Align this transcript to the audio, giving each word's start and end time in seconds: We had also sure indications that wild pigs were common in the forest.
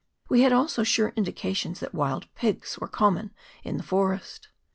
We 0.29 0.41
had 0.41 0.51
also 0.51 0.81
sure 0.81 1.13
indications 1.15 1.79
that 1.79 1.93
wild 1.93 2.25
pigs 2.33 2.79
were 2.79 2.87
common 2.87 3.35
in 3.63 3.77
the 3.77 3.83
forest. 3.83 4.47